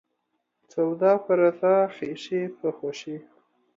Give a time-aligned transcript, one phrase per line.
[0.71, 3.17] سوداپه رضا، خيښي په خوښي.